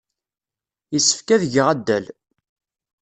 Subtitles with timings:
[0.93, 2.05] Yessefk ad geɣ addal.